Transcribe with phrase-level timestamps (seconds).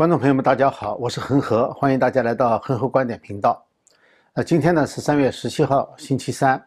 [0.00, 3.62] 观众朋友们，大家好，我是恒河，欢迎大家来到恒河观点频道。
[4.32, 6.58] 那今天呢是三月十七号，星期三。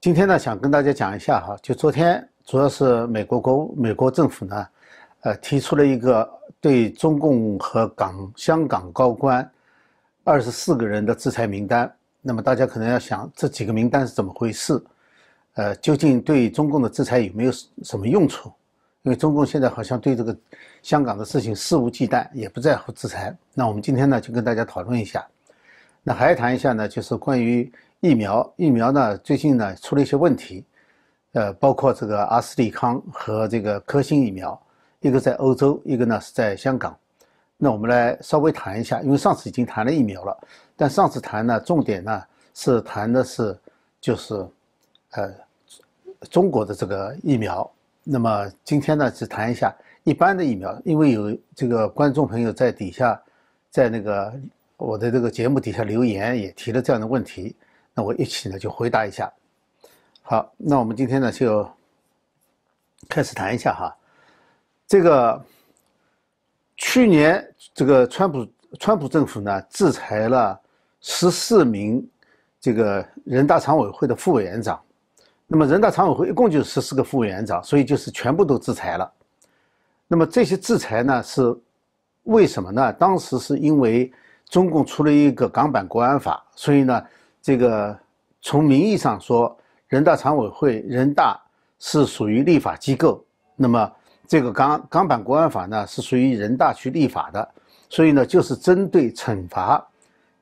[0.00, 4.68] 今天呢想跟大家讲一下哈，就昨天主要是美国国美国政府呢，
[5.22, 6.30] 呃提出了一个
[6.60, 9.50] 对中共和港香港高官
[10.22, 11.92] 二十四个人的制裁名单。
[12.22, 14.80] 那么大家可能要想，这几个名单是怎么回事？
[15.54, 17.52] 呃，究竟对中共的制裁有没有
[17.82, 18.52] 什么用处？
[19.02, 20.36] 因为中共现在好像对这个
[20.82, 23.34] 香港的事情肆无忌惮，也不在乎制裁。
[23.54, 25.26] 那我们今天呢，就跟大家讨论一下。
[26.02, 28.52] 那还谈一下呢，就是关于疫苗。
[28.56, 30.64] 疫苗呢，最近呢出了一些问题，
[31.32, 34.60] 呃，包括这个阿斯利康和这个科兴疫苗，
[35.00, 36.96] 一个在欧洲，一个呢是在香港。
[37.56, 40.36] 那我们来稍微谈一下，因为上次已经谈了疫苗了，
[40.76, 42.22] 但上次谈呢，重点呢
[42.52, 43.56] 是谈的是
[44.00, 44.46] 就是，
[45.12, 45.32] 呃，
[46.30, 47.70] 中国的这个疫苗。
[48.10, 53.20] 那么今天呢，只谈一下一般的疫苗，因为有这个观众朋友在底下，
[53.70, 54.32] 在那个
[54.78, 57.54] 我的这个节目底下留言，也提了这样的问题，
[57.92, 59.30] 那我一起呢就回答一下。
[60.22, 61.68] 好，那我们今天呢就
[63.10, 63.94] 开始谈一下哈，
[64.86, 65.44] 这个
[66.78, 68.48] 去年这个川普
[68.78, 70.58] 川普政府呢制裁了
[71.02, 72.08] 十四名
[72.58, 74.82] 这个人大常委会的副委员长。
[75.50, 79.10] 那么人大常委会一共就十四个副委员长，所以就是全部都制裁了。
[80.06, 81.56] 那么这些制裁呢是
[82.24, 82.92] 为什么呢？
[82.92, 84.12] 当时是因为
[84.50, 87.02] 中共出了一个港版国安法，所以呢，
[87.40, 87.98] 这个
[88.42, 89.56] 从名义上说，
[89.86, 91.40] 人大常委会、人大
[91.78, 93.24] 是属于立法机构，
[93.56, 93.90] 那么
[94.26, 97.48] 这个港港版国安法呢是属于人大去立法的，
[97.88, 99.82] 所以呢就是针对惩罚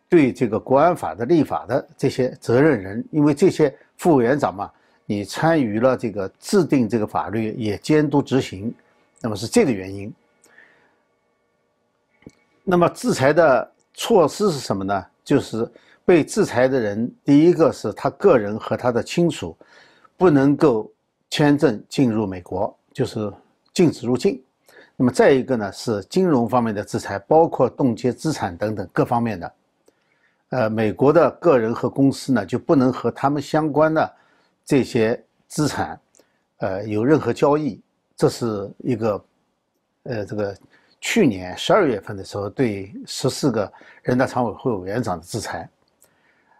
[0.09, 4.69] 对这个国安法的立法的这些责任人，因为这些副委员长嘛。
[5.09, 8.75] 你参与了这个制定这个法律，也监督执行，
[9.21, 10.13] 那么是这个原因。
[12.65, 15.07] 那么制裁的措施是什么呢？
[15.25, 15.71] 就是
[16.05, 19.57] 被制裁的人，第一个是他个人和他的亲属
[20.17, 20.91] 不能够
[21.31, 23.33] 签证进入美国，就是
[23.73, 24.43] 禁止入境。
[24.97, 29.53] 那么再一个呢是金融方面的制裁，包括冻结资产等等各方面的。
[30.49, 34.15] 呃，美国的个人和公司呢就不能和他们相关的。
[34.67, 35.99] 这些资产，
[36.57, 37.81] 呃，有任何交易，
[38.17, 39.25] 这是一个，
[40.03, 40.53] 呃，这个
[41.01, 43.73] 去年十二月份的时候对十四个
[44.03, 45.69] 人大常委会委员长的制裁。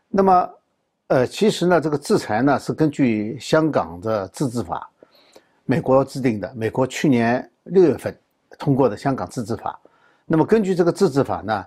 [0.09, 0.51] 那么，
[1.09, 4.89] 呃，其实呢，这个制裁呢是根据香港的自治法，
[5.65, 8.17] 美国制定的，美国去年六月份
[8.57, 9.77] 通过的香港自治法。
[10.27, 11.67] 那么根据这个自治法呢，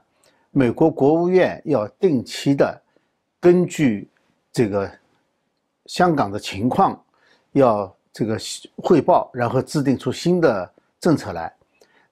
[0.52, 2.82] 美国国务院要定期的
[3.42, 4.10] 根据
[4.54, 4.90] 这个。
[5.90, 7.04] 香港的情况
[7.54, 8.38] 要这个
[8.78, 11.52] 汇报，然后制定出新的政策来。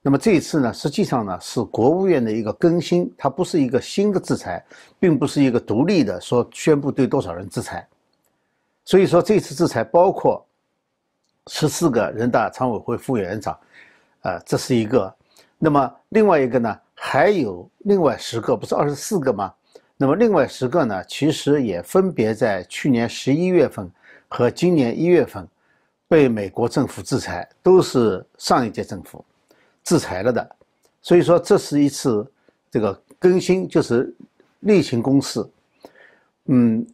[0.01, 4.65] 那么这一次呢，实际上呢是国务院的一个更新，它不是一个新的制裁，
[4.99, 7.87] 并不是一个独立的说宣布对多少人制裁。
[8.83, 10.43] 所以说这次制裁包括
[11.47, 13.55] 十四个人大常委会副委员长，
[14.21, 15.13] 啊，这是一个。
[15.59, 19.53] 那么另外一个呢，还有另外十个，不是二十四个吗？
[19.99, 23.89] 那么另外十个呢，其实也分别在去年十一月份
[24.27, 25.45] 和今年一月份
[26.07, 29.25] 被美国政府制裁，都是上一届政府
[29.83, 30.55] 制裁了的。
[31.01, 32.25] 所以说这是一次
[32.69, 34.13] 这个更新，就是
[34.59, 35.43] 例行公事。
[36.45, 36.85] 嗯，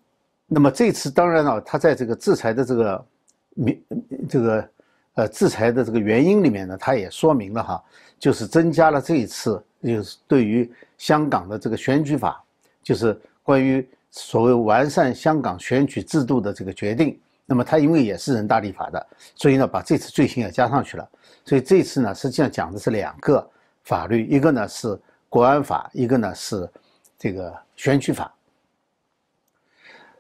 [0.47, 3.05] 那么这次当然了，他在这个制裁的这个
[3.53, 3.83] 明
[4.29, 4.69] 这个
[5.15, 7.83] 呃制裁的这个原因里面呢，他也说明了哈，
[8.17, 12.41] 就是增加了这一次就是对于香港的这个选举法。
[12.83, 21.09] 就是关于所谓完善香港选举制度的这个决定，那么它因为也是人大立法的，所以呢把这次罪行也加上去了。
[21.45, 23.49] 所以这次呢实际上讲的是两个
[23.83, 24.99] 法律，一个呢是
[25.29, 26.69] 国安法，一个呢是
[27.17, 28.31] 这个选举法。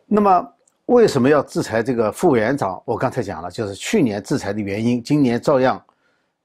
[0.07, 0.53] 那么
[0.87, 2.81] 为什么要制裁这个副委员长？
[2.85, 5.79] 我刚才讲了，就是去年制裁的原因，今年照样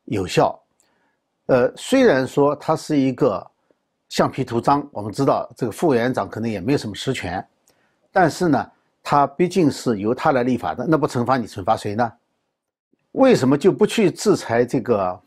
[0.05, 0.61] 有效。
[1.47, 3.50] 呃，虽然说它是一个。
[4.08, 7.46] 橡皮图章，我们知道这个副委员长可能也没有什么实权，
[8.10, 8.70] 但是呢，
[9.02, 12.10] 他毕竟是由他来立法的，那不惩罚你，惩罚谁呢？
[13.12, 15.20] 为什么就不去制裁这个，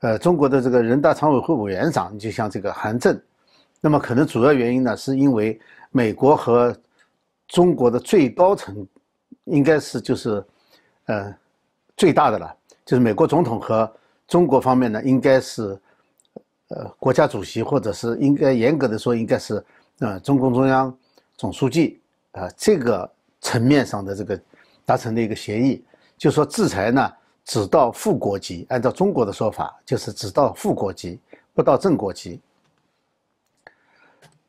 [0.00, 2.18] 呃，中国的这个人大常委会委员长？
[2.18, 3.20] 就像这个韩正，
[3.80, 5.58] 那么可能主要原因呢，是因为
[5.92, 6.76] 美国和
[7.46, 8.84] 中国的最高层
[9.44, 10.44] 应该是就是，
[11.06, 11.32] 呃，
[11.96, 13.88] 最大的了，就是美国总统和
[14.26, 15.80] 中国方面呢，应该是。
[16.68, 19.64] 呃，国家主席或者是应该严格的说，应该是
[20.00, 20.94] 呃中共中央
[21.36, 22.00] 总书记
[22.32, 23.10] 啊这个
[23.40, 24.38] 层面上的这个
[24.84, 25.82] 达成的一个协议，
[26.16, 27.10] 就说制裁呢
[27.44, 31.18] 只到副国级，按照中国的说法就是只到副国级，
[31.54, 32.40] 不到正国级。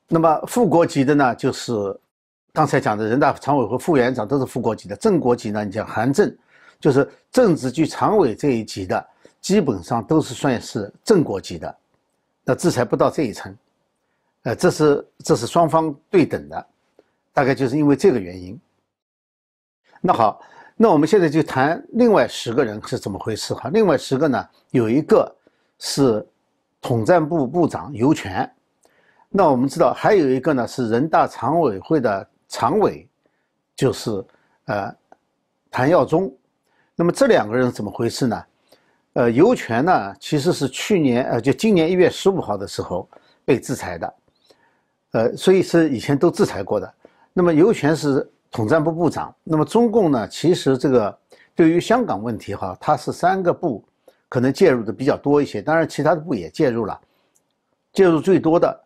[0.09, 1.71] 那么副国级的呢，就是
[2.51, 4.95] 刚才讲的人大常委会副委员长都是副国级的。
[4.97, 6.35] 正国级呢，你像韩正，
[6.79, 9.07] 就是政治局常委这一级的，
[9.39, 11.77] 基本上都是算是正国级的，
[12.49, 13.55] 那制裁不到这一层。
[14.41, 16.67] 呃，这是这是双方对等的，
[17.31, 18.59] 大概就是因为这个原因。
[20.01, 20.41] 那好，
[20.75, 23.69] 那我们现在就谈另外十个人是怎么回事哈。
[23.71, 25.31] 另外十个呢，有一个
[25.77, 26.27] 是
[26.81, 28.51] 统战部部长尤权，
[29.29, 33.07] 那我们知道还有一个呢是人大常委会的常委，
[33.75, 34.25] 就是
[34.65, 34.91] 呃
[35.69, 36.35] 谭耀宗。
[36.95, 38.43] 那么这两个人怎么回事呢？
[39.13, 43.09] 呃，尤权呢其实是去年呃就今年一月十五号的时候
[43.43, 44.13] 被制裁的。
[45.11, 46.93] 呃，所以是以前都制裁过的。
[47.33, 49.33] 那么尤权是统战部部长。
[49.43, 51.17] 那么中共呢，其实这个
[51.55, 53.83] 对于香港问题哈，它是三个部
[54.27, 56.99] 可能介入的比较多一些，当然其他的部也介入了。
[57.91, 58.79] 介入最多的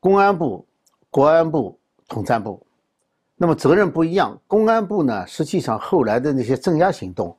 [0.00, 0.66] 公安部、
[1.10, 1.78] 国安部、
[2.08, 2.64] 统战部。
[3.36, 4.40] 那么责任不一样。
[4.46, 7.36] 公安部呢，实际上后来的那些镇压行动，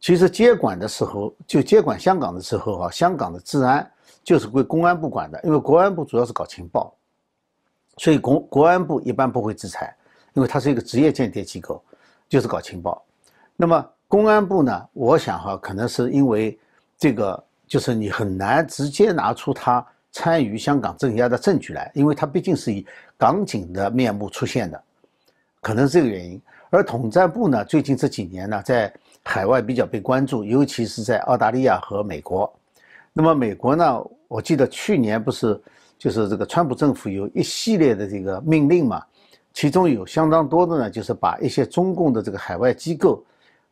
[0.00, 3.88] 其实接管的时候就接管香港的时候啊，香港的治安
[4.24, 6.94] 就是归公安部管的，因为国安部主要是搞情报。
[7.98, 9.94] 所以国国安部一般不会制裁，
[10.32, 11.82] 因为它是一个职业间谍机构，
[12.30, 13.04] 就是搞情报。
[13.56, 14.88] 那么公安部呢？
[14.94, 16.58] 我想哈，可能是因为
[16.96, 22.86] 这个，就是你很难直接拿出他参与香港镇压的证据来，因为他毕竟是以
[23.18, 24.82] 港警的面目出现的，
[25.60, 26.40] 可能是这个原因。
[26.70, 28.90] 而统战部呢，最近这几年呢，在
[29.24, 32.52] 海外比较被关注，尤其是在澳大利亚和美国。
[33.12, 35.60] 那么美国呢，我记得去年不是。
[36.00, 39.04] 就是这个川普政府有一系列的这个命令嘛，
[39.52, 43.22] 其中有相当多的呢，就是把一些中共的这个海外机构，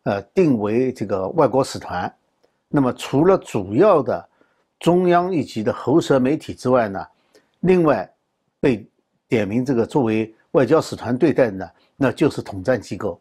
[0.03, 2.15] 呃，定为这个外国使团。
[2.69, 4.29] 那么除了主要的
[4.79, 7.03] 中央一级的喉舌媒体之外呢，
[7.61, 8.07] 另外
[8.61, 8.87] 被
[9.27, 13.19] 点名这个作为外交使团对待的呢，那就是统战机构。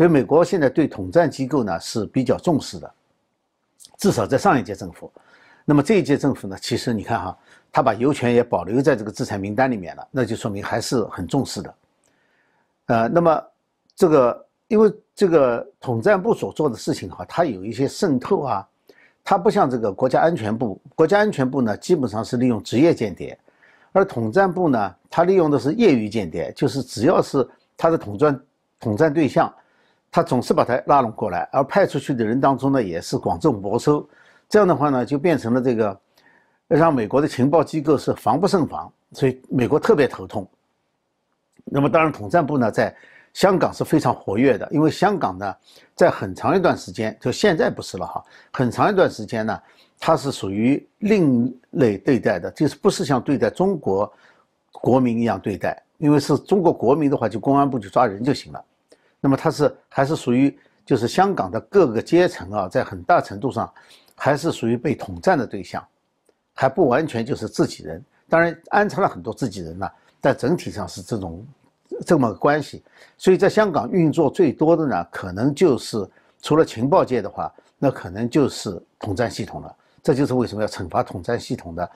[0.00, 2.90] 所以美国现在对统战机构呢是比较重视的，
[3.98, 5.12] 至少在上一届政府。
[5.62, 7.38] 那么这一届政府呢，其实你看哈。
[7.70, 11.74] 他把油权也保留在这个制裁名单里面了，那就说明还是很重视的。
[12.86, 13.44] 呃，那么
[13.94, 18.66] 这个因为这个统战部所做的事情哈，它有一些渗透啊，
[19.22, 23.38] 它不像这个国家安全部，国家安全部呢基本上是利用职业间谍，
[23.92, 27.46] 而统战部呢，它利用的是业余间谍，就是只要是
[27.76, 28.40] 他的统战
[28.80, 29.54] 统战对象，
[30.10, 34.08] 他总是把他拉拢过来，而派出去的人当中呢也是广种博收，
[34.48, 36.00] 这样的话呢就变成了这个。
[36.72, 40.48] 让美国的情报机构是防不胜防，所以美国特别头痛。
[41.64, 42.94] 那么，当然，统战部呢，在
[43.32, 45.52] 香港是非常活跃的，因为香港呢，
[45.96, 49.60] 在很长一段时间，就现在不是了哈，很长一段时间呢，
[49.98, 54.12] 它是属于另类对待的，就是不是像对待中国
[54.70, 58.64] 国民一样对待，因为是中国国民的话，就公安部就抓人就行了。
[59.20, 63.72] 那么，它是还是属于就是香港的各个阶层啊，在很大程度上
[64.16, 65.86] 还是属于被统战的对象。
[66.52, 69.90] 还不完全就是自己人，当然安插了很多自己人呢，
[70.20, 71.46] 但整体上是这种
[72.04, 72.82] 这么个关系。
[73.16, 76.06] 所以在香港运作最多的呢，可能就是
[76.42, 79.74] 除了情报界的话，那可能就是统战系统了。
[80.02, 81.90] 这就是为什么要惩罚统战系统的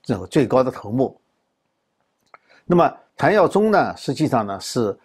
[0.00, 1.18] 这个最高的头目。
[2.66, 4.96] 那么谭耀宗呢，实际上呢是，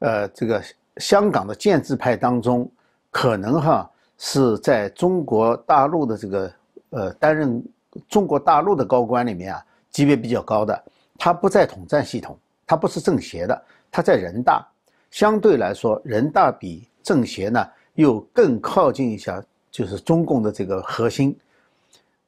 [0.00, 0.60] 呃，这个
[0.96, 2.70] 香港的建制派当中，
[3.10, 6.52] 可能哈是在中国大陆的这个
[6.90, 7.62] 呃担任。
[8.08, 10.80] 中国大陆的高官里面啊，级别比较高的，
[11.18, 14.64] 他不在统战系统，他不是政协的，他在人大。
[15.10, 19.42] 相对来说，人大比政协呢又更靠近一下，
[19.72, 21.36] 就是中共的这个核心。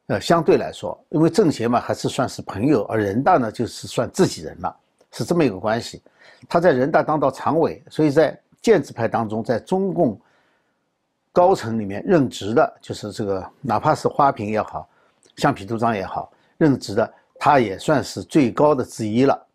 [0.09, 4.77] 呃，相对来说，因为政协嘛还是算是朋友，而人大呢就是算自己人了，
[5.13, 6.03] 是这么一个关系。
[6.49, 10.19] 他在人大当到常委，所以在建制派当中，在中共
[11.33, 14.89] 高层里面任职的，就是这个，哪怕是花瓶也好。
[15.37, 19.47] 橡皮图章也好，任职的他也算是最高的之一了。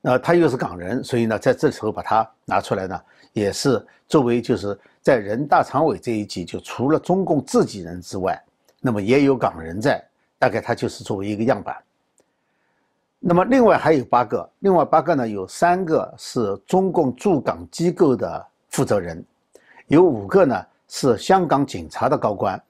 [0.00, 3.00] 那他又是港人，所以呢，在这时候把他拿出来呢，
[3.32, 8.38] 也是作为就是在人大常委这一级，就除了中共自己人之外，
[8.80, 10.04] 那么也有港人在，
[10.38, 11.82] 大概他就是作为一个样板。
[13.26, 19.24] 那么另外还有八个，另外八个呢，有三个是中共驻港机构的负责人，
[19.86, 22.62] 有五个呢是香港警察的高官。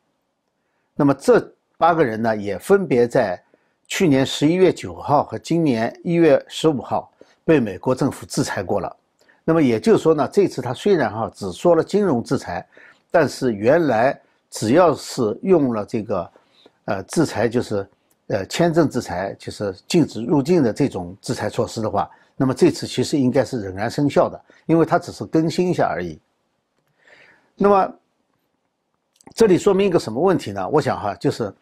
[0.95, 3.43] 那么这八个人呢，也分别在
[3.89, 7.11] 去年十一月九号和今年一月十五号
[7.45, 8.97] 被美国政府制裁过了。
[9.43, 12.65] 那么也就是说呢，这次他虽然哈只说了金融制裁，
[13.11, 14.17] 但是原来
[14.51, 16.31] 只要是用了这个
[16.85, 17.85] 呃，制裁就是
[18.29, 26.19] 呃签证制裁，就是禁止入境的这种制裁措施的话，那么这次其实应该是仍然生效的，因为它只是更新一下而已。
[27.57, 27.93] 那么
[29.35, 30.69] 这里说明一个什么问题呢？
[30.69, 31.55] 我想哈，就是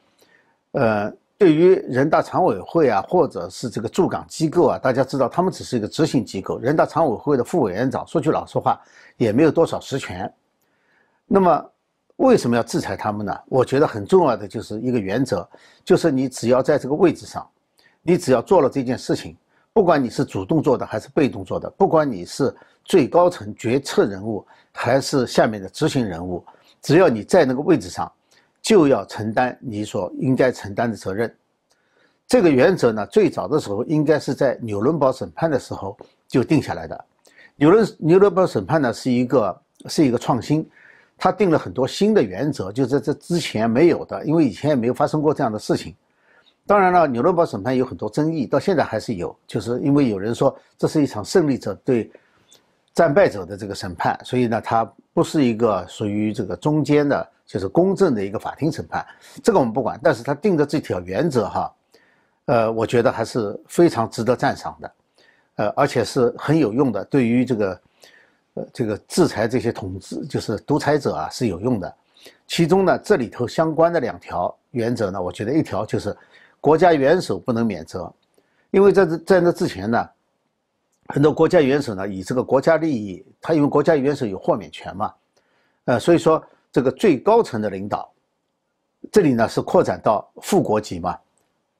[0.72, 1.12] 呃。
[1.38, 6.56] 对于人大常委会啊，或者是这个驻港机构啊，大家知道，他们只是一个执行机构。
[6.60, 8.80] 人大常委会的副委员长，说句老实话，
[9.16, 10.32] 也没有多少实权。
[11.26, 11.70] 那么，
[12.16, 13.38] 为什么要制裁他们呢？
[13.48, 15.48] 我觉得很重要的就是一个原则，
[15.84, 17.46] 就是你只要在这个位置上，
[18.02, 19.36] 你只要做了这件事情，
[19.72, 22.54] 不管你是主动做的还是被动做的，不管你是
[22.84, 26.44] 最高层决策人物还是下面的执行人物，
[26.80, 28.10] 只要你在那个位置上。
[28.64, 31.34] 就要承担你所应该承担的责任，
[32.28, 35.96] 这个原则呢，最早的时候应该是在纽伦堡审判的时候
[36.28, 37.04] 就定下来的。
[37.56, 40.64] 纽伦纽伦堡审判呢是一个是一个创新，
[41.22, 45.94] 他定了很多新的原则，就在这之前没有的，因为以前也没有发生过这样的事情。
[46.66, 52.10] 当然了，纽伦堡审判有很多争议，到现在还是有，就是因为有人说这是一场胜利者对
[52.92, 57.28] 战败者的这个审判，所以呢，它不是一个属于这个中间的。
[57.44, 59.06] 就是公正的一个法庭审判，
[59.42, 61.74] 这个我们不管，但是他定的这条原则哈，
[62.46, 64.92] 呃，我觉得还是非常值得赞赏的，
[65.56, 67.78] 呃，而且是很有用的，对于这个，
[68.54, 71.94] 呃，这个制裁这些统治就是独裁者啊是有用的。
[72.46, 76.16] 其中呢，这里头相关的两条原则呢，我觉得一条就是
[76.60, 78.12] 国家元首不能免责，
[78.70, 80.08] 因为在这在那之前呢，
[81.08, 85.12] 很多国家元首呢以这个国家利益，他因为国家元首有豁免权嘛，
[85.84, 86.42] 呃，所以说。
[86.74, 88.10] 这个最高层的领导，
[89.10, 91.18] 这里呢是扩展到副国级嘛，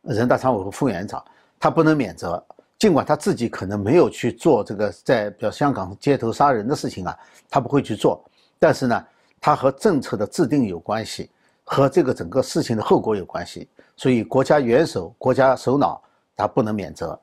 [0.03, 1.25] 人大常委会副委员长，
[1.59, 2.45] 他不能免责，
[2.83, 7.17] 尽管他自己可能没有去做这个在比如香港街头杀人的事情啊，
[7.49, 8.21] 他不会去做，
[8.59, 9.07] 但是呢，
[9.41, 11.31] 他和政策的制定有关系，
[11.63, 16.03] 和这个整个事情的后果有关系，所以国家元首、国家首脑
[16.35, 17.17] 他不能免责。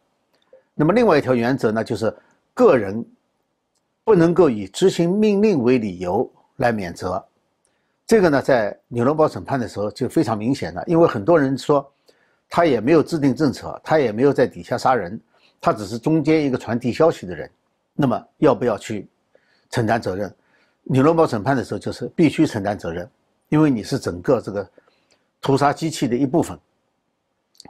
[0.73, 2.15] 那么另外一条原则呢，就是
[2.53, 3.05] 个人
[4.05, 7.21] 不能够以执行命令为理由来免责。
[8.07, 11.85] 这个呢，在纽伦堡审判的时候就非常明显了，因为很多人说，
[12.47, 15.19] 他也没有制定政策，他也没有在底下杀人，
[15.59, 17.49] 他只是中间一个传递消息的人，
[17.93, 19.07] 那么要不要去
[19.69, 20.33] 承担责任？
[20.83, 23.09] 纽伦堡审判的时候就是必须承担责任，
[23.49, 24.69] 因为你是整个这个
[25.41, 26.59] 屠杀机器的一部分，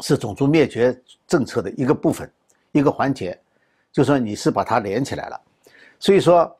[0.01, 2.31] 是种族灭绝政策的一个部分，
[2.71, 3.39] 一个环节，
[3.91, 5.41] 就说你是把它连起来了，
[5.99, 6.55] 所以说。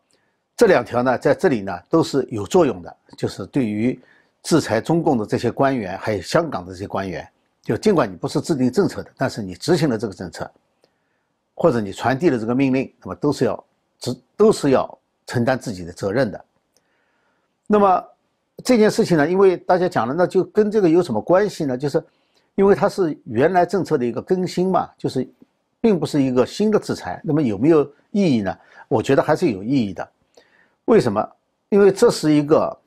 [0.60, 3.98] 这两条呢，在这里呢都是有作用的，就是对于
[4.44, 7.26] 制裁中共的这些官员，还有香港的这些官员，
[7.62, 10.52] 就尽管你不是制定政策的，但是你执行了这个政策，
[11.60, 13.62] 或者你传递了这个命令，那么都是要
[14.00, 14.98] 执，都是要
[15.28, 16.46] 承担自己的责任的。
[17.68, 18.02] 那么
[18.64, 21.78] 这件事情呢，因为大家讲了，那就跟这个有什么关系呢？
[21.78, 22.02] 就是
[22.56, 25.30] 因为它是原来政策的一个更新嘛，就是
[25.82, 27.22] 并不是一个新的制裁。
[27.26, 28.58] 那么有没有意义呢？
[28.88, 30.10] 我觉得还是有意义的。
[30.86, 31.30] 为什么？
[31.68, 32.80] 因为这是一个，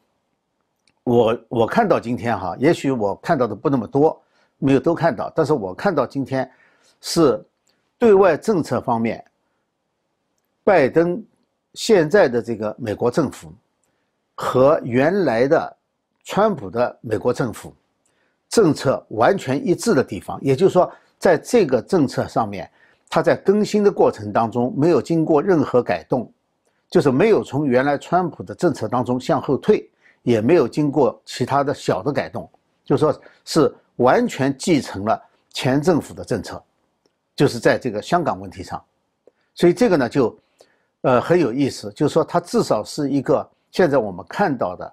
[1.04, 4.18] 我我看到今天哈，也许我看到的不那么多，
[4.56, 6.50] 没有都看到，但是我看到今天
[7.02, 7.44] 是
[8.02, 9.24] 对外政策方面，
[10.64, 11.24] 拜登
[11.74, 13.54] 现在的这个美国政府
[14.34, 15.76] 和原来的
[16.24, 17.72] 川普的美国政府
[18.48, 22.68] 政策完全一致的地方，也就是说，在这个政策上面，
[23.08, 26.28] 它在更新的过程当中没有经过任何改动。
[26.90, 29.88] 就是没有从原来川普的政策当中向后退，
[30.22, 32.50] 也没有经过其他的小的改动，
[32.84, 36.62] 就说是完全继承了前政府的政策，
[37.34, 38.82] 就是在这个香港问题上，
[39.54, 40.38] 所以这个呢就，
[41.02, 44.92] 呃很有意思，就是说它至少是一个现在我们看到的，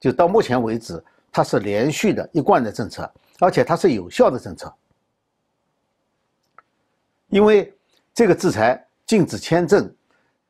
[0.00, 3.10] 就到目前为止它是连续的一贯的政策，
[3.40, 4.72] 而且它是有效的政策，
[7.28, 7.72] 因为
[8.14, 9.92] 这个制裁禁止签证。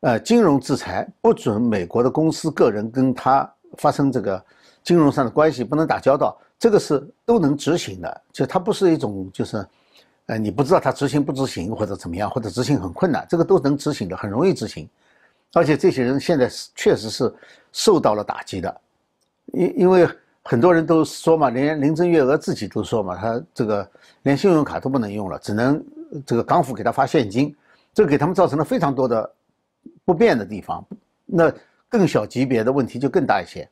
[0.02, 4.40] 呃，金融制裁不准美国的公司、个人跟他发生这个
[4.84, 8.22] 金融上的关系，不能打交道，这个是都能执行的。
[8.32, 9.66] 就它不是一种，就是，
[10.28, 14.88] 呃，你不知道它执行不执行或者怎么样，或者执行很困难，这个都能执行的，很容易执行。
[15.52, 17.30] 而且这些人现在确实是
[17.72, 18.80] 受到了打击的，
[19.46, 20.08] 因因为
[20.42, 23.90] 很多人都说嘛，连林郑月娥自己都说嘛，他这个
[24.22, 25.84] 连信用卡都不能用了，只能
[26.24, 27.54] 这个港府给他发现金，
[27.92, 29.34] 这给他们造成了非常多的。
[30.04, 30.82] 不便的地方，
[31.26, 31.52] 那
[31.86, 33.68] 更小级别的问题就更大一些。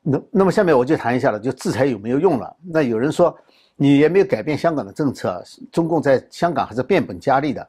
[0.00, 2.56] 那那么下面我就谈一下了，就制裁有没有用了？
[2.62, 3.36] 那有人说
[3.76, 7.68] 你也没有改变香港的政策，中共在香港还是变本加厉的。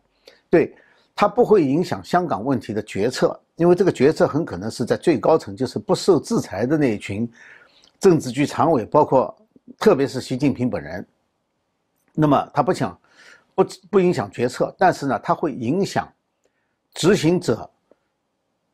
[0.50, 0.76] 对，
[1.16, 7.32] 它不会影响香港问题的决策，因为这个决策很可能是在最高层，就是不受制裁的那一群
[8.00, 9.36] 政治局常委，包括
[9.80, 11.06] 特别是习近平本人。
[12.14, 13.00] 那么他不想
[13.56, 16.08] 不不影响决策，但是呢，他会影响
[16.94, 17.68] 执行者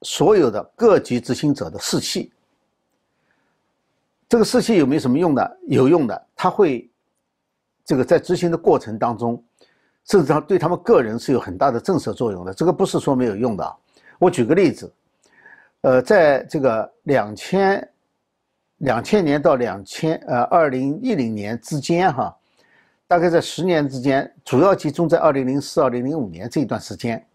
[0.02, 2.32] 所有的各级执行者的士气。
[4.28, 5.60] 这个士气有没有什么用的？
[5.68, 6.88] 有用的，他会
[7.89, 9.43] 这个在执行的过程当中，
[10.05, 12.53] 甚至上对他们个人是有很大的震慑作用的。
[12.53, 13.75] 这个不是说没有用的。
[14.19, 14.93] 我举个例子，
[15.81, 17.89] 呃，在这个两千
[18.77, 22.38] 两千年到两千呃二零一零年之间哈，
[23.08, 27.25] 大概在十年之间，主要集中在二零零四二零零五年这一段时间，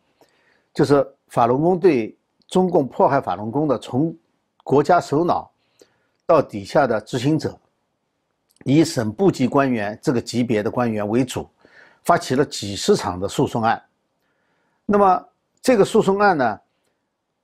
[0.73, 4.17] 就是法轮功对中共迫害法轮功的从
[4.63, 5.51] 国家首脑。
[6.27, 7.59] 到底下的执行者，
[8.65, 11.49] 以省部级官员这个级别的官员为主，
[12.03, 13.81] 发起了几十场的诉讼案。
[14.87, 15.29] 那么
[15.63, 16.61] 这个诉讼案呢，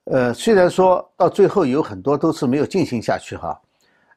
[0.05, 3.61] 呃，虽然说到最后有很多都是没有进行下去哈，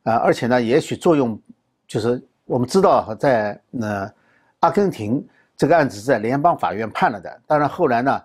[0.03, 1.39] 啊，而且呢，也许作用
[1.87, 4.11] 就是我们知道在呃
[4.61, 8.21] 阿根廷这个案子在联邦法院判了的，当然后来呢，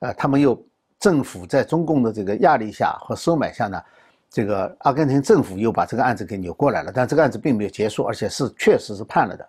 [0.00, 0.62] 呃，他们又
[0.98, 3.82] 政府在中共的这个压力下和收买下呢。
[4.30, 9.48] 这个阿根廷政府又把这个案子给扭过来了，但这个案子并没有结束，而且是确实是判了的，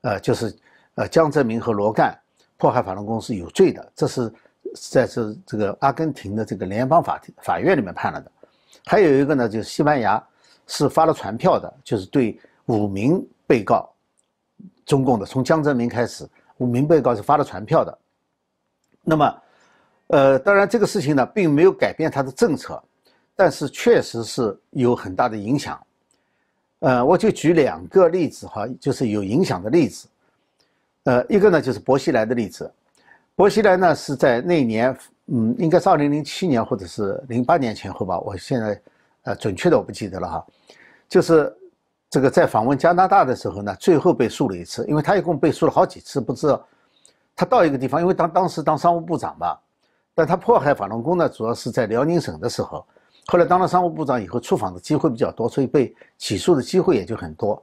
[0.00, 0.52] 呃，就是
[0.96, 2.12] 呃江泽民和罗干
[2.56, 4.32] 迫害法轮功是有罪的，这是
[4.74, 8.30] 在这这个阿根廷的这个联邦法庭法院里面判了的。
[8.84, 10.20] 还有一个呢，就是西班牙
[10.66, 12.36] 是发了传票的，就是对
[12.66, 13.88] 五名被告，
[14.84, 17.96] 中共的从江泽民开始，五名被告是发了传票的。
[19.04, 19.42] 那么，
[20.08, 22.82] 呃，当然这个事情呢，并没有改变他的政策。
[23.36, 25.80] 但是确实是有很大的影响，
[26.78, 30.06] 呃，我就举两个例子哈，就是有影响的例子，
[31.02, 32.72] 呃，一个呢就是薄熙来的例子，
[33.34, 38.80] 薄熙来呢是在那年，嗯，应该是二零零七年或者是零八年前后吧，我现在
[39.24, 40.46] 呃准确的我不记得了哈，
[41.08, 41.52] 就是
[42.08, 46.64] 这个在访问加拿大的时候呢，最后被诉了一次，因为他一共被诉了好几次，不知道
[47.34, 49.58] 他到一个地方，因为当当时当商务部长嘛，
[50.14, 52.86] 但他迫害法轮功呢，主要是在辽宁省的时候。
[53.26, 57.60] 后来当了商务部长以后，出访的机会比较多，所以被起诉的机会也就很多。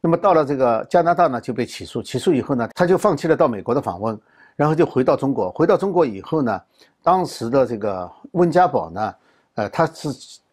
[0.00, 2.02] 那么到了这个加拿大呢，就被起诉。
[2.02, 4.18] 起诉以后呢，他就放弃了到美国的访问，
[4.56, 5.50] 然后就回到中国。
[5.50, 6.60] 回到中国以后呢，
[7.02, 9.14] 当时的这个温家宝呢，
[9.54, 10.08] 呃，他是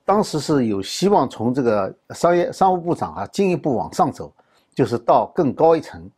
[0.06, 4.32] 当时是有希望从这个商业商务部长啊进一步往上走，
[4.74, 6.10] 就是到更高一层，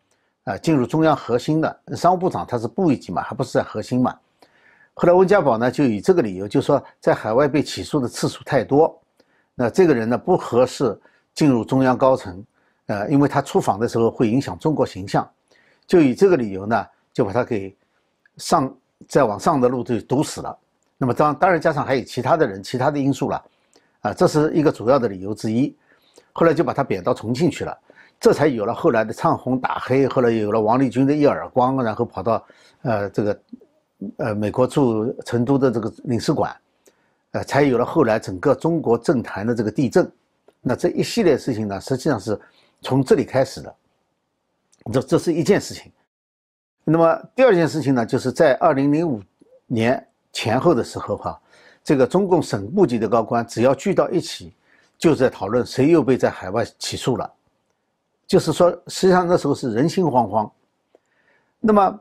[0.46, 4.14] 啊，进入中央核心的商务部长，他是部一级嘛，还不是在核心嘛。
[4.94, 9.02] 后来温家宝呢，就以这个理由，就说在海外被起诉的次数太多，
[9.56, 11.00] 那这个人呢不合适
[11.34, 12.44] 进入中央高层，
[12.88, 15.28] 呃，因为他出访的时候会影响中国形象，
[15.88, 17.76] 就以这个理由呢，就把他给
[18.38, 18.72] 上
[19.08, 20.56] 再往上的路就堵死了。
[20.98, 23.44] 那么当当然加上还有其他的人、其他的因素了，
[24.02, 25.76] 啊，这是一个主要的理由之一。
[26.34, 27.76] 后来就把他贬到重庆去了，
[28.20, 32.46] 这才有了后来的唱红打黑，后来有了王立军的一耳光，然后跑到
[32.82, 33.42] 呃这个。
[34.18, 36.56] 呃，美国驻成都的这个领事馆，
[37.32, 40.12] 呃，才有了后来整个中国政坛的这个地震。
[40.60, 42.40] 那这一系列事情呢，实际上是
[42.82, 43.76] 从这里开始的。
[44.92, 45.92] 这这是一件事情。
[46.84, 49.22] 那么第二件事情呢，就是在二零零五
[49.68, 51.40] 年前后的时候，哈，
[51.84, 54.52] 这个中共省部级的高官只要聚到一起，
[54.98, 57.32] 就在讨论谁又被在海外起诉了。
[58.26, 60.50] 就是说，实际上那时候是人心惶惶。
[61.60, 62.00] 那么。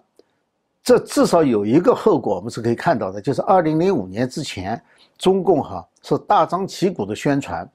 [0.82, 4.82] 这至少有一个后果，我们是可以看到的，就是二零零五年之前，
[5.18, 7.70] 中共哈是大张旗鼓的宣传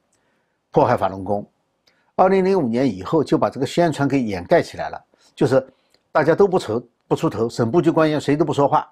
[0.71, 1.47] 迫害法轮功，
[2.15, 4.99] 二零零五年以后就把这个宣传给掩盖起来了，
[5.35, 5.65] 就是
[6.11, 8.91] 大家都不出不出头，省部级官员谁都不说话，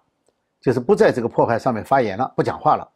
[0.61, 2.91] 就是不在这个迫害上面发言了，不讲话了，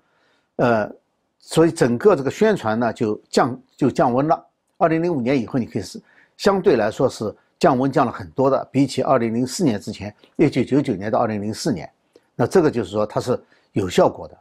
[0.58, 0.92] 呃，
[1.40, 4.46] 所以整个这个宣传呢就降就降温了。
[4.78, 6.00] 二零零五年以后，你可以是
[6.38, 7.36] 相对来说是。
[7.60, 11.90] 降温降了很多的，比起二零零四年之前，一九九九年到二零零四年，
[12.36, 13.40] 那这个就是说它是
[13.72, 14.38] 有效果的。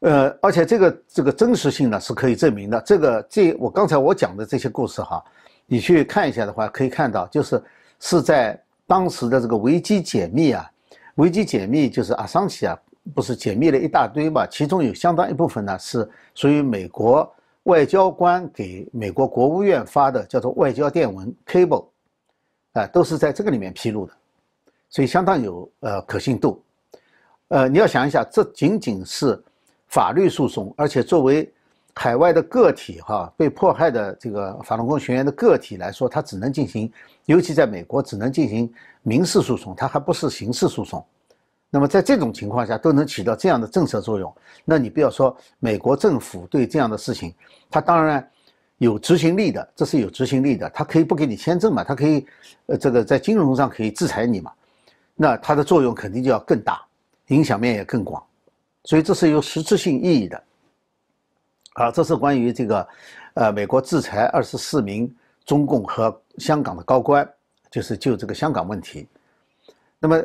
[0.00, 2.80] 呃，而且这个这个真实性呢是可以证明的。
[2.82, 5.24] 这个这我刚才我讲的这些故事哈，
[5.66, 7.62] 你去看一下的话，可以看到就是
[8.00, 10.70] 是在当时的这个维基解密啊，
[11.14, 12.78] 维基解密就是阿桑奇啊，
[13.14, 17.34] 不是解密了一大堆嘛，其中有相当一部分呢是属于美国。
[17.64, 21.86] 外交官给美国国务院发的叫做外交电文 cable，
[22.72, 24.12] 啊，都是在这个里面披露的，
[24.90, 26.62] 所以相当有呃可信度。
[27.48, 29.42] 呃，你要想一下，这仅仅是
[29.88, 31.50] 法律诉讼，而且作为
[31.94, 36.92] 海外的个体哈，被迫害的这个法轮功学员的个体来说，他只能进行，
[37.26, 38.70] 尤其在美国只能进行
[39.02, 41.04] 民事诉讼，他还不是刑事诉讼。
[41.74, 44.32] 那么在这种情况下都能起到这样的震慑作用，
[44.64, 47.34] 那你不要说美国政府对这样的事情，
[47.68, 48.30] 他当然
[48.78, 52.24] 有执行力的，这是有执行力的，它可以不给你签证嘛，它可以，
[52.66, 54.52] 呃，这个在金融上可以制裁你嘛，
[55.16, 56.80] 那它的作用肯定就要更大，
[57.26, 58.22] 影响面也更广，
[58.84, 60.40] 所以这是有实质性意义的。
[61.74, 62.88] 好，这是关于这个，
[63.34, 65.12] 呃，美国制裁二十四名
[65.44, 67.28] 中共和香港的高官，
[67.68, 69.08] 就是就这个香港问题。
[69.98, 70.22] 那么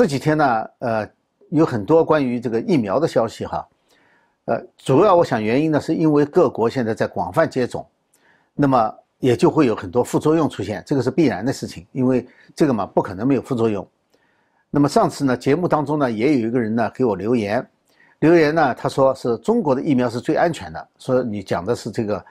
[0.00, 1.06] 这几天呢，呃，
[1.50, 3.68] 有很多关于这个疫苗的消息哈，
[4.46, 7.86] 呃，主要我想原因呢，是因为各国现在在广泛接种。
[8.54, 13.86] 那么也就会有很多副作用出现，这个是必然的事情，因为这个嘛不可能没有副作用。
[14.70, 17.68] 那么上次呢节目当中呢也有一个人呢给我留言，
[18.20, 22.24] 留言呢他说是中国的疫苗是最安全的，说你讲的是这个，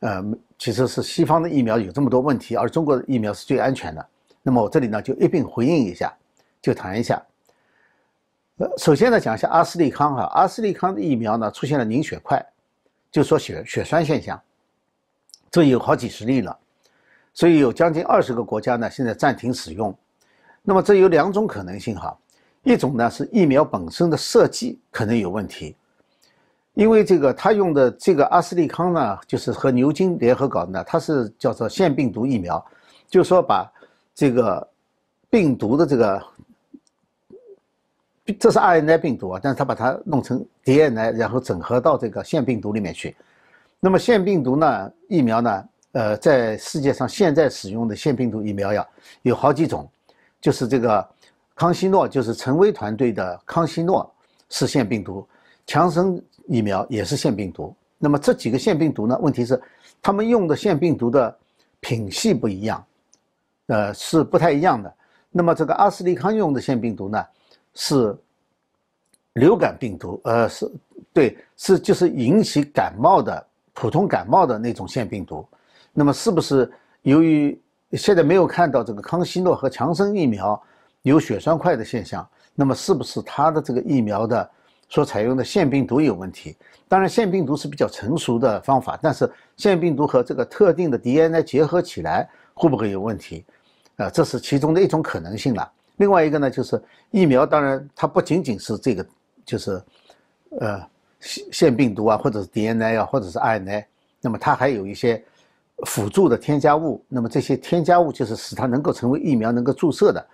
[0.00, 0.24] 呃
[0.58, 4.04] 其实是西方的疫苗有这么多问题，而中国的疫苗是最安全的。
[4.42, 6.12] 那么我这里呢就一并回应一下，
[6.62, 7.20] 就谈一下。
[8.58, 12.40] 呃，首先呢讲一下阿斯利康哈，阿斯利康的疫苗呢出现了凝血块，
[13.10, 14.40] 就说血血栓现象。
[15.50, 16.56] 这有好几十例了，
[17.34, 19.94] 所以有将近二十个国家呢，现在暂停使用。
[20.62, 22.16] 那么这有两种可能性哈，
[22.62, 25.76] 一种呢是疫苗本身的设计可能有问题，
[26.74, 32.64] 因为这个他用的这个阿斯利康呢，就是和牛津联合搞的，呢，它是叫做腺病毒疫苗，
[33.08, 33.70] 就是说把
[34.14, 34.66] 这个
[35.28, 36.22] 病毒的这个，
[38.38, 43.16] 这是 RNA 病毒啊，但是他把它弄成 DNA，然后整合到这个腺病毒里面去。
[43.80, 44.92] 那么腺病毒呢？
[45.08, 45.68] 疫苗呢？
[45.92, 48.86] 呃，在世界上现在使用的腺病毒疫苗呀，
[49.22, 49.86] 有好几种，
[50.40, 51.06] 就是这个
[51.54, 54.10] 康希诺，就是陈薇团队的康希诺
[54.48, 55.26] 是腺病毒，
[55.66, 57.74] 强生疫苗也是腺病毒。
[57.98, 59.18] 那么这几个腺病毒呢？
[59.20, 59.60] 问题是
[60.00, 61.36] 他们用的腺病毒的
[61.80, 62.82] 品系不一样，
[63.66, 64.94] 呃，是不太一样的。
[65.30, 67.22] 那么这个阿斯利康用的腺病毒呢，
[67.74, 68.16] 是
[69.34, 70.70] 流感病毒，呃，是
[71.12, 73.46] 对，是就是引起感冒的。
[73.74, 75.48] 普通感冒的那种腺病毒，
[75.94, 77.58] 那么是不是由于
[77.92, 80.62] 现在没有看到这个康希诺和强生疫苗
[81.00, 82.28] 有血栓块的现象？
[82.54, 84.50] 那么是不是它的这个疫苗的
[84.90, 86.54] 所采用的腺病毒有问题？
[86.86, 93.42] 当然，腺病毒是比较成熟的方法，但是腺病毒和这个特定的 DNA 结合起来会不会有问题？
[93.96, 95.72] 啊，这是其中的一种可能性了。
[95.96, 99.06] 另外一个呢，就是疫苗，当然它不仅仅是这个，
[99.44, 99.82] 就是
[100.60, 100.82] 呃。
[101.24, 103.84] 腺腺病毒啊，或者是 DNA 啊，或者是 RNA，
[104.20, 105.22] 那么它还有一些
[105.86, 107.00] 辅助的添加物。
[107.06, 110.26] 那么这些添加物就是使它能够成为疫苗能够注射的，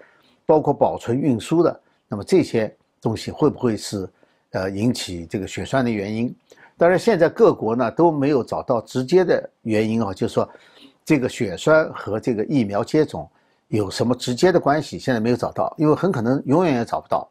[0.47, 1.81] 包括保存运输的。
[2.09, 4.09] 那么这些东西会不会是
[4.53, 6.35] 呃引起这个血栓的原因？
[6.79, 10.49] 当然，现在各国呢都没有找到直接的原因啊，就是说
[11.05, 13.29] 这个血栓和这个疫苗接种
[13.69, 14.99] 有什么直接的关系？
[14.99, 17.29] 现在没有找到，因为很可能永远也找不到。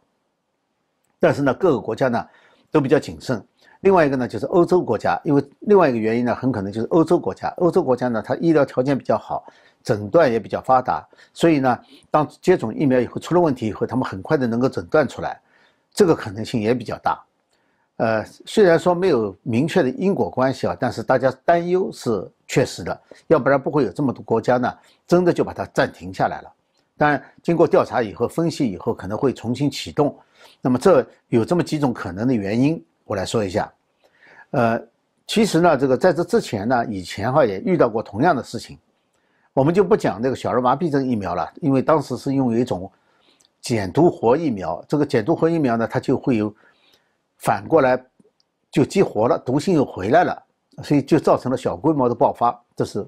[1.20, 2.26] 但是呢，各个国家呢。
[2.70, 3.42] 都比较谨慎。
[3.80, 7.48] 另外一个呢，就是欧洲国家，因为另外一个原因呢，很可能就是欧洲国家。
[7.58, 9.46] 欧洲国家呢，它医疗条件比较好，
[9.82, 11.80] 诊断也比较发达，所以呢，
[12.12, 15.40] 当接种疫苗以后出了问题以后，他们很快的能够诊断出来，
[15.94, 17.24] 这个可能性也比较大。
[17.98, 24.72] 呃，虽然说没有明确的因果关系啊，但是大家担忧是确实的，要不然不会有这么多国家呢，
[25.08, 26.54] 真的就把它暂停下来了。
[26.96, 30.16] 当然，经过调查以后、分析以后，可能会重新启动。
[30.62, 33.72] 那么这有这么几种可能的原因，我来说一下。
[34.52, 34.80] 呃，
[35.26, 38.78] 其实呢，这个在这之前呢，以前哈也遇到过同样的事情。
[39.54, 42.92] 我们就不讲这个小儿麻痹症疫苗了，因为当时是用一种
[43.60, 46.54] 减毒活疫苗，这个减毒活疫苗呢，它就会有
[47.38, 48.02] 反过来
[48.72, 50.44] 就激活了，毒性又回来了，
[50.84, 52.60] 所以就造成了小规模的爆发。
[52.76, 53.08] 这是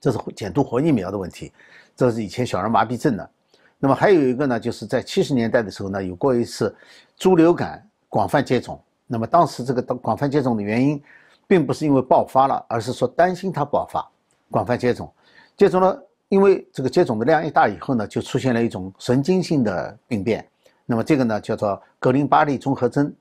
[0.00, 1.52] 这是减毒活疫苗的问题，
[1.94, 3.30] 这是以前小儿麻痹症的。
[3.78, 6.74] 那么还有一个呢，就是在七十年代的时候呢，有过一次
[7.16, 8.80] 猪流感广泛接种。
[9.06, 11.00] 那么当时这个广泛接种的原因，
[11.46, 14.06] 并不是因为爆发了，而是说担心它爆发，
[14.50, 15.12] 广泛接种。
[15.56, 20.46] 接种了，因为这个接种的量一大以后呢，就出现了一种神经性的病变。
[20.84, 23.14] 那么这个呢，叫做格林巴利综合征。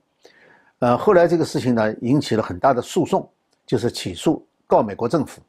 [0.80, 3.28] 呃，后来这个事情呢，引起了很大的诉讼，
[3.66, 5.42] 就是起诉告美国政府。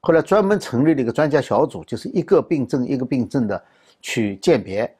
[0.00, 3.62] 后来专门成立了一个专家小组，就是一个病症一个病症的。
[4.00, 4.96] 去鉴别，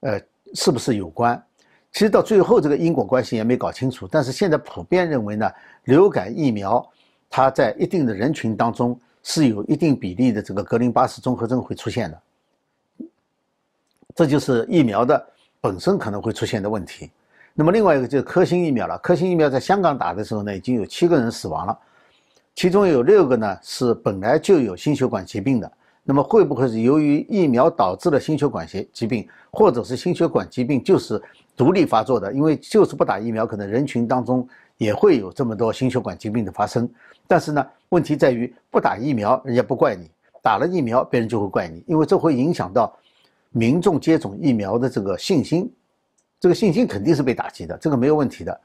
[0.00, 0.20] 呃，
[0.52, 1.42] 是不是有关？
[1.92, 4.06] 其实到最后这个因果关系也没搞清楚。
[4.06, 5.50] 但是现在普遍认为呢，
[5.84, 6.86] 流感疫苗
[7.30, 12.22] 它在一定的人群当中是有一定比例的这个格林巴氏综合征会出现的。
[14.14, 15.26] 这就是疫苗的
[15.58, 17.10] 本身可能会出现的问题。
[17.54, 18.98] 那么另外一个就是科兴疫苗了。
[18.98, 21.78] 科兴疫苗在香港打的时候呢，已经有七个人死亡了，
[22.54, 25.72] 其中有六个呢是本来就有心血管疾病的。
[26.02, 31.22] 那么会不会是由于疫苗导致了心血管疾疾病，或者是心血管疾病就是
[31.56, 32.30] 独立发作的？
[32.32, 36.86] 因为就是不打疫苗，可能人群当中也会有这么多心血管疾病的发生。
[37.26, 40.04] 但是呢，问题在于不打疫苗，人家不怪你；
[40.42, 42.94] 打了疫苗，别人就会怪你，因为这会影响到
[43.50, 45.72] 民众接种疫苗的这个信心，
[46.44, 48.60] 这个信心肯定是被打击的，这个没有问题的。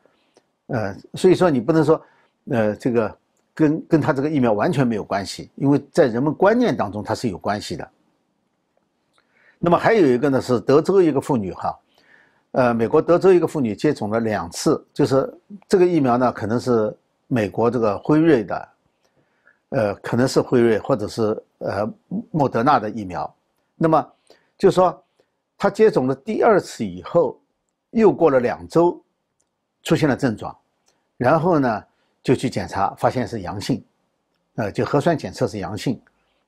[0.67, 2.05] 呃，所以说你不能说，
[2.49, 3.17] 呃，这个
[3.53, 7.89] 跟跟他这个疫苗完全没有关系，因为在人们观念当中它是有关系的。
[9.59, 11.79] 那么还有一个呢，是德州一个妇女哈，
[12.51, 15.33] 呃，美国德州一个妇女接种了两次，就是
[15.65, 16.93] 这个疫苗呢，可能是
[17.27, 18.69] 美国这个辉瑞的，
[19.69, 21.89] 呃，可能是辉瑞或者是呃
[22.29, 23.33] 莫德纳的疫苗。
[23.77, 24.05] 那么
[24.57, 25.01] 就说
[25.57, 27.38] 她接种了第二次以后，
[27.91, 29.01] 又过了两周。
[29.81, 30.55] 出现了症状，
[31.15, 31.83] 然后呢
[32.21, 33.81] 就去检查，发现是阳性，
[34.55, 35.99] 呃，就核酸检测是阳性。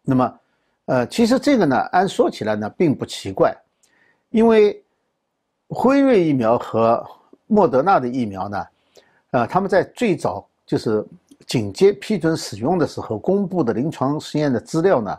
[0.04, 0.40] 那么，
[0.86, 3.56] 呃，其实这个呢，按说起来呢并不奇怪，
[4.32, 4.84] 因为
[5.70, 7.08] 辉瑞疫苗和
[7.48, 8.68] 莫德纳的疫苗呢，
[9.32, 11.04] 呃，他们在最早就是
[11.48, 15.18] 紧接批准使用的时候公布的临床实验的资料呢，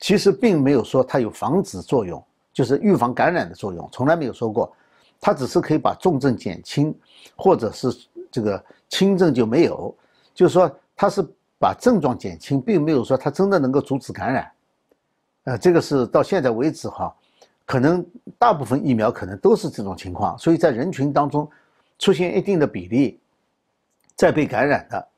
[0.00, 2.20] 其实并没有说它有防止作用，
[2.50, 4.74] 就是预防感染的作用，从来没有说过。
[5.24, 6.92] 它只是可以把重症减轻，
[7.36, 7.96] 或者是
[8.28, 9.94] 这个轻症就没有，
[10.34, 11.24] 就是说它是
[11.60, 14.52] 把症状减轻，并没有说它真的能够阻止感染。
[15.44, 17.14] 呃，这个是到现在为止哈，
[17.64, 18.04] 可能
[18.36, 21.48] 大部分疫苗可能都是这种情况，所以在人群当中
[22.00, 23.20] 出现一定的比例
[24.16, 25.08] 在被感染的，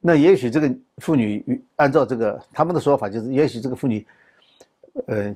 [0.00, 4.04] 那也许这个妇女按照这个他们的说法，就是也许这个妇女，
[5.06, 5.32] 呃，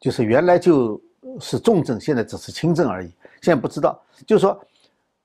[0.00, 0.98] 就是原来就。
[1.40, 3.10] 是重症，现在只是轻症而已。
[3.42, 4.58] 现在不知道，就是说，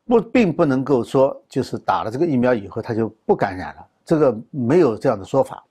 [0.06, 5.64] 不并不能够说，就是打了这个疫苗以后他就不感染了，这个没有这样的说法。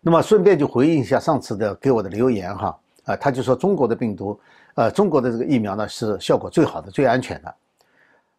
[0.00, 4.38] 那么顺便就回应一下上次的给我的留言哈，啊，他就说中国的病毒，
[4.74, 7.54] 呃，中国的这个疫苗呢是效果最好的、最安全的。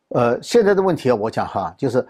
[0.10, 2.06] 呃，现在的问题啊，我讲哈，就是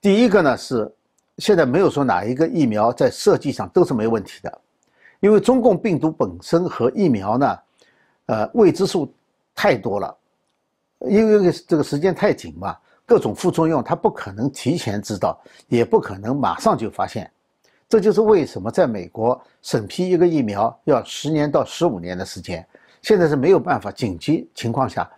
[0.00, 0.92] 第一个呢是
[1.38, 4.60] 现在没有说哪一个疫苗在设计上都是没问题的。
[5.20, 7.58] 因为中共病毒本身和疫苗呢，
[8.26, 9.12] 呃，未知数
[9.54, 10.16] 太多了，
[11.00, 17.30] 因为这个时间太紧嘛，各种副作用它不可能提前知道，也不可能马上就发现，
[17.88, 22.66] 这就是为什么在美国审批一个疫苗要十年到十五年的时间，
[23.02, 25.10] 现在是没有办法紧急情况下，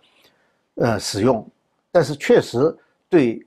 [0.75, 1.47] 呃，使用，
[1.91, 2.75] 但是确实
[3.07, 3.45] 对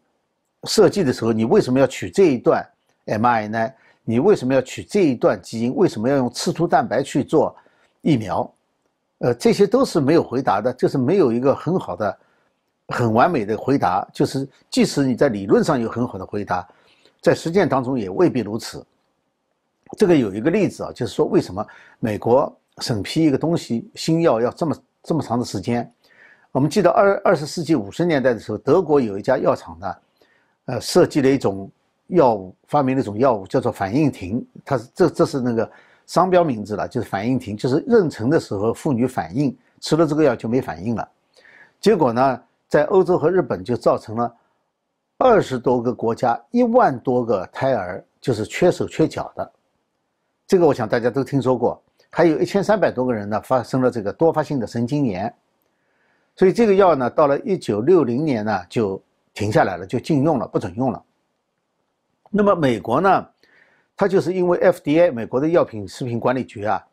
[0.65, 2.67] 设计的时候，你为什么要取这一段
[3.05, 3.71] mi 呢
[4.09, 5.75] 你为什么要取这一段基因？
[5.75, 7.55] 为什么要用刺突蛋白去做
[8.03, 8.49] 疫苗？
[9.19, 12.19] 呃，这些都是没有回答的，就是没有一个很好的、
[12.87, 14.07] 很完美的回答。
[14.13, 16.65] 就是即使你在理论上有很好的回答，
[17.21, 18.87] 在实践当中也未必如此。
[19.99, 21.67] 这个有一个例子啊，就是说为什么
[21.99, 25.93] 美国审批一个东西新药要这么这么长的时间？
[26.53, 29.95] 我们记得二二十世纪五十年代的时候，德国有一家药厂呢，
[30.67, 31.69] 呃，设计了一种。
[32.09, 34.47] 药物发明了一种药物，叫做反应停。
[34.65, 35.71] 它是这这是那个
[36.07, 41.09] 商标名字了，就是反应停，就是妊娠的时候妇女反应吃了这个药就没反应了。
[41.81, 44.35] 结果呢，在欧洲和日本就造成了
[45.19, 49.53] 二十多个国家一万多个胎儿就是缺手缺脚的。
[50.47, 51.83] 这个我想大家都听说过。
[52.11, 55.33] 还有一千三百多个人呢发生了这个多发性的神经炎。
[56.35, 59.03] 所以这个药呢，到了一九六零年呢就
[59.35, 61.03] 停下来了，就禁用了，不准用了。
[62.31, 63.27] 那么美国呢，
[63.97, 66.87] 它就是因为 FDA 美国的药品食品管理局啊，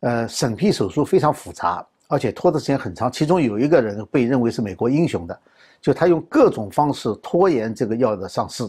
[0.00, 3.10] 呃，审批手术非常复杂，而且拖的时间很长。
[3.10, 5.38] 其中有一个人被认为是美国英雄的，
[5.80, 8.68] 就他用各种方式拖延这个药的上市，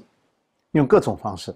[0.72, 1.56] 用各种方式，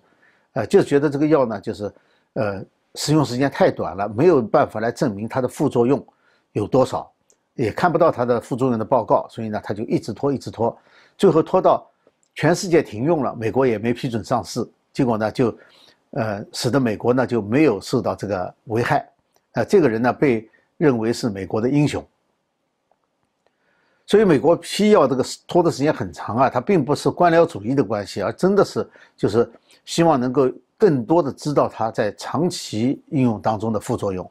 [0.54, 1.94] 呃，就觉得这个药呢，就是
[2.34, 2.63] 呃，
[2.96, 6.06] 使用时间太短了，没有办法来证明它的副作用
[6.52, 7.12] 有多少，
[7.56, 10.78] 也看不到它的副作用的报告，所以呢，他就一直拖，一直拖，
[11.18, 11.89] 最后拖到。
[12.36, 15.56] 全世界停用了，美国也没批准上市，结果呢就，
[16.12, 19.08] 呃，使得美国呢就没有受到这个危害，
[19.54, 22.06] 啊，这个人呢被认为是美国的英雄。
[24.06, 29.50] 所以美国批药这个拖的时间很长啊，它并不是官僚主义的关系，而真的是就是
[29.86, 34.30] 希望能够更多的知道它在长期应用当中的副作用，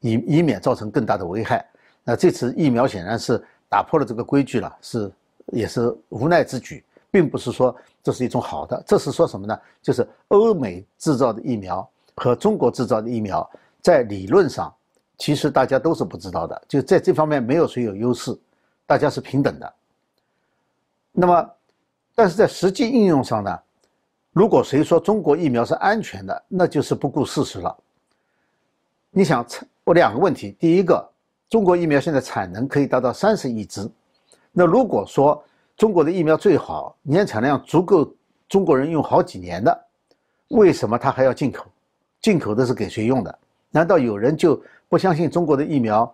[0.00, 1.66] 以以免造成更大的危害。
[2.04, 5.10] 那这次疫苗显然是打破了这个规矩了，是
[5.46, 6.84] 也是无奈之举。
[7.10, 9.58] 并不是说这是一种好的，这是说什么呢？
[9.82, 13.48] 就是欧美制造的疫苗和中国制造的疫苗，
[13.80, 14.72] 在理论上，
[15.16, 18.38] 其实大家都是不知道的，就在这方面没有谁有优势，
[18.86, 19.74] 大家是平等的。
[21.12, 21.50] 那么，
[22.14, 23.58] 但是在实际应用上呢，
[24.32, 27.76] 如果谁说中国疫苗是安全的，那就是不顾事实了。
[29.10, 29.44] 你想，
[29.84, 31.08] 我两个问题，第一个，
[31.48, 33.90] 中国疫苗现在产能可以达到三十亿支，
[34.52, 35.42] 那如果说
[35.78, 38.12] 中国的疫苗最好，年产量足够
[38.48, 39.86] 中国人用好几年的，
[40.48, 41.64] 为什么他还要进口？
[42.20, 43.38] 进口的是给谁用的？
[43.70, 46.12] 难道有人就不相信中国的疫苗，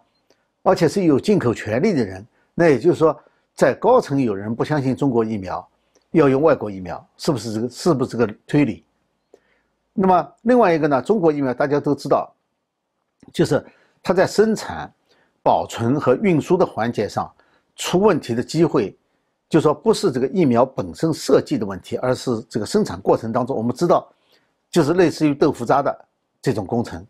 [0.62, 2.24] 而且是有进口权利的人？
[2.54, 3.18] 那也就是说，
[3.54, 5.66] 在高层有人不相信中国疫苗，
[6.10, 7.68] 要用外国疫苗，是不是这个？
[7.70, 8.84] 是不是这个推理？
[9.94, 11.00] 那么另外一个呢？
[11.00, 12.30] 中国疫苗大家都知道，
[13.32, 13.64] 就是
[14.02, 14.92] 它在生产、
[15.42, 17.32] 保存和运输的环节上
[17.76, 18.94] 出问题的机会，
[19.54, 24.12] 就说不是这个疫苗本身设计的问题，而是这个生产过程当中，我们知道，
[24.68, 26.04] 就是类似于豆腐渣的
[26.42, 27.06] 这种工程，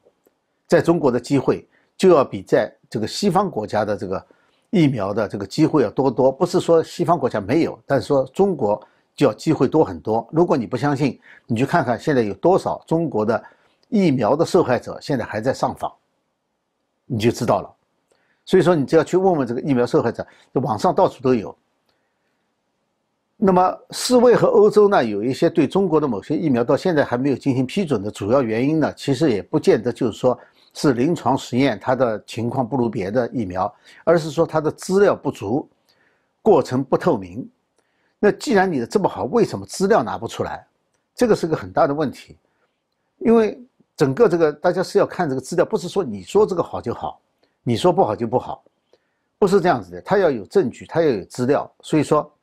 [0.67, 4.23] 在中国的机会就要比在这个西方国家的这个
[4.69, 6.31] 疫苗的这个机会要多多。
[6.31, 8.79] 不是说西方国家没有，但是说中国。
[9.17, 10.29] 就要机会多很多。
[10.33, 13.41] 如果你不相信，你去看看现在有多少中国的
[13.89, 15.93] 疫苗的受害者现在还在上访，
[17.07, 17.73] 你就知道了。
[18.45, 21.57] 所以说，你只要去问问这个疫苗受害者，网上到处都有。
[23.47, 30.39] 那么，世卫和欧洲呢，有一些对中国的某些疫苗到现在还没有进行批准的主要原因呢，其实也不见得就是说
[30.73, 33.71] 是临床实验它的情况不如别的疫苗，
[34.03, 35.69] 而是说它的资料不足，
[36.41, 37.47] 过程不透明。
[38.19, 40.67] 那既然你的这么好，为什么资料拿不出来？
[41.15, 42.39] 这个是个很大的问题，
[43.19, 43.63] 因为
[43.95, 47.21] 整个这个大家是要看这个资料，不是说你说这个好就好，
[47.63, 48.65] 你说不好就不好，
[49.39, 50.01] 不是这样子的。
[50.01, 52.34] 他要有证据，他要有资料，所以说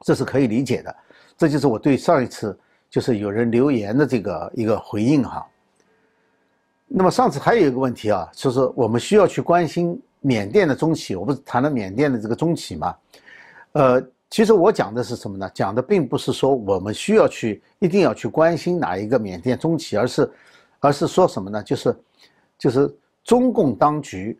[0.00, 0.94] 这是可以理解的。
[1.36, 2.58] 这就是我对上一次
[2.90, 5.46] 就是有人留言的这个一个回应哈。
[6.86, 12.96] 那么上次还有一个问题啊，就是我们需要去关心缅甸的中企，我不是谈了缅甸的这个中企嘛，
[13.72, 14.02] 呃。
[14.30, 15.50] 其实我讲的是什么呢？
[15.54, 20.30] 讲的并不是说我们需要去一定要去关心哪一个缅甸中企，而是，
[20.80, 21.62] 而是说什么呢？
[21.62, 21.96] 就是，
[22.58, 24.38] 就是中共当局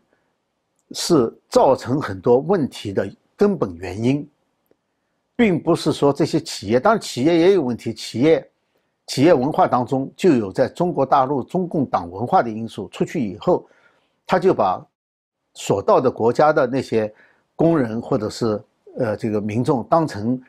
[0.91, 4.29] 是造成很多问题的根本原因，
[5.39, 8.45] 并不是说这些企业，当然企业也有问题，企业
[9.07, 13.65] 企业文化当中就有在中国大陆中共党文化的因素，出去以后，
[14.27, 14.85] 他就把
[15.53, 17.09] 所到的国家的那些
[17.55, 18.61] 工人或者是。
[18.97, 20.41] 呃，这个民众当成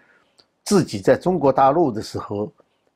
[0.64, 2.50] 自己在中国大陆的时候，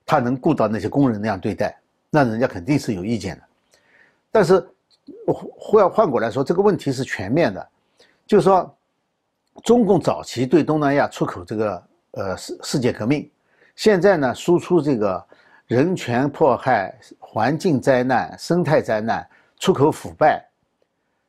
[0.04, 1.78] 他能顾到那些工人那样对待，
[2.11, 3.42] 那人家肯定是有意见的。
[4.33, 4.66] 但是
[5.57, 7.68] 换换过来说，这个问题是全面的，
[8.26, 8.74] 就是说，
[9.62, 13.30] 中共早期对东南亚出口这个呃世世界革命，
[13.76, 15.24] 现在呢输出这个
[15.66, 19.26] 人权迫害、环境灾难、生态灾难、
[19.58, 20.44] 出口腐败、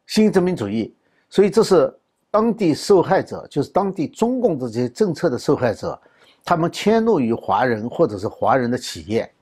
[0.07, 0.95] 新殖民主义，
[1.29, 1.93] 所以这是。
[2.31, 5.97] 当地受害者就是当地中共的这些政策的受害者，
[6.43, 9.33] 他们迁怒于华人或者是华人的企业，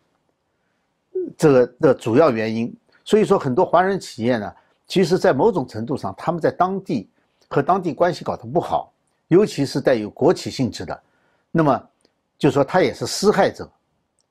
[1.36, 2.72] 这个的主要原因。
[3.04, 4.54] 所以说，很多华人企业呢，
[4.86, 7.10] 其实在某种程度上，他们在当地
[7.54, 8.92] 和当地关系搞得不好，
[9.28, 11.04] 尤其是带有国企性质的，
[11.52, 11.90] 那么
[12.38, 13.70] 就说他也是施害者，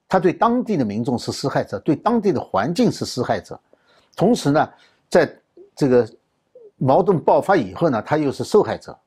[0.08, 3.58] 他对当地的民众是施害者，对当地的环境是施害者，
[4.16, 4.68] 同时呢，
[5.08, 5.32] 在
[5.76, 6.08] 这个。
[6.78, 8.98] 矛盾爆发以后呢，他又是受害者，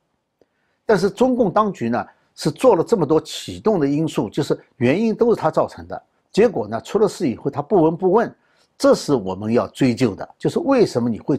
[0.86, 2.02] 但是中共当局呢
[2.34, 6.02] 是做了这么多启动的因素，就是原因都是他造成的。
[6.32, 8.34] 结果呢，出了事以后他不闻不问，
[8.78, 11.38] 这是我们要追究的，就是为什么你会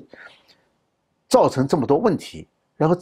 [1.28, 2.48] 造成这么多问题？
[2.78, 2.96] 然后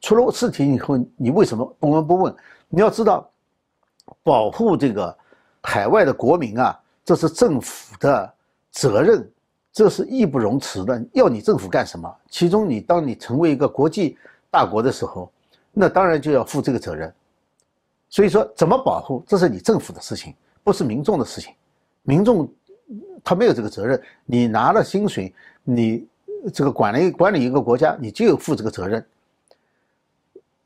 [0.00, 2.34] 出了事情以后，你为什么不闻不问？
[2.68, 3.28] 你要知道，
[4.22, 5.16] 保护这个
[5.62, 8.34] 海外的国民啊，这是政府的
[8.70, 9.28] 责任。
[9.74, 12.14] 这是义不容辞的，要你政府干什么？
[12.28, 14.18] 其中，你当你成为一个国际
[14.50, 15.32] 大国的时候，
[15.72, 17.10] 那当然就要负这个责任。
[18.10, 21.54] 所以说，怎么保护，这是你政府的事情，不是民众的事情。
[22.02, 22.46] 民众
[23.24, 23.98] 他没有这个责任。
[24.26, 26.06] 你拿了薪水，你
[26.52, 29.02] 这个管理管理一个国家，你就有负这个责任。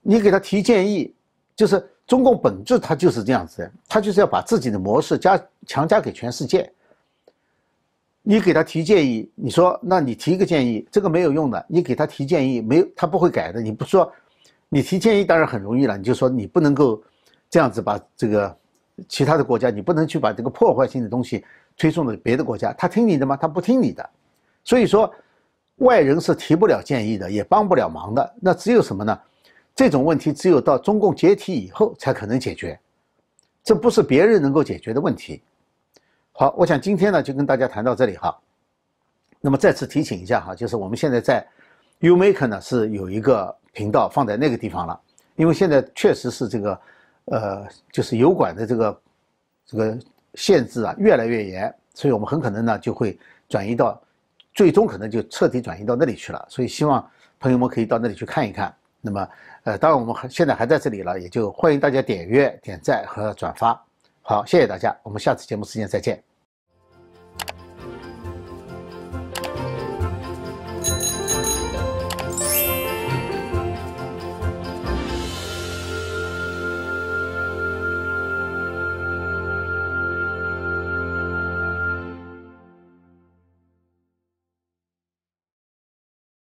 [0.08, 1.12] 你给他提建议，
[1.56, 6.72] 就是中共本质它就是这样子的，他就是要把自己的模式加强加给全世界。
[8.22, 11.66] 你给他提建议，你说，那你提一个建议，这个没有用的。
[11.68, 13.60] 你给他提建议，没有他不会改的。
[13.60, 14.12] 你不说，
[14.68, 15.98] 你提建议当然很容易了。
[15.98, 17.02] 你就说你不能够
[17.50, 18.56] 这样子把这个
[19.08, 21.44] 其他的国家，你不能去把这个破坏性的东西
[21.76, 22.72] 推送到别的国家。
[22.74, 23.36] 他听你的吗？
[23.36, 24.08] 他不听你的。
[24.62, 25.12] 所以说，
[25.78, 28.34] 外人是提不了建议的，也帮不了忙的。
[28.40, 29.18] 那只有什么呢？
[29.76, 32.80] 这种问题只有到中共解体以后才可能解决，
[33.62, 35.42] 这不是别人能够解决的问题。
[36.32, 38.34] 好，我想今天呢就跟大家谈到这里哈。
[39.38, 41.46] 那么再次提醒一下哈，就是我们现在在
[42.00, 44.98] Umake 呢是有一个频道放在那个地方了，
[45.36, 46.80] 因为现在确实是这个
[47.26, 49.00] 呃，就是油管的这个
[49.66, 49.98] 这个
[50.36, 54.00] 限制啊越来越严，所以我们很可能呢就会转移到，
[54.54, 56.46] 最终可能就彻底转移到那里去了。
[56.48, 57.06] 所以希望
[57.38, 58.74] 朋友们可以到那里去看一看。
[59.02, 59.28] 那么，
[59.66, 63.84] 呃，当然我们还现在还在这里了，也就欢迎大家点阅、点赞和转发。
[64.22, 66.25] 好，谢谢大家，我们下次节目时间再见。